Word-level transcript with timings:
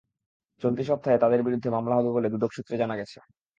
চলতি 0.61 0.83
সপ্তাহে 0.83 1.17
তাঁদের 1.17 1.41
বিরুদ্ধে 1.43 1.69
মামলা 1.69 1.95
হবে 1.97 2.09
বলে 2.15 2.27
দুদক 2.33 2.51
সূত্রে 2.53 2.75
জানা 2.77 2.95
গেছে। 2.97 3.17